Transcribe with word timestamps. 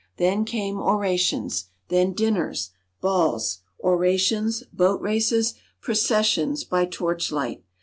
Then 0.17 0.45
came 0.45 0.79
orations, 0.79 1.65
then 1.89 2.13
dinners, 2.13 2.71
balls, 3.01 3.59
orations, 3.79 4.63
boat 4.73 4.99
races, 4.99 5.53
processions 5.79 6.63
by 6.63 6.87
torch 6.87 7.31
light. 7.31 7.63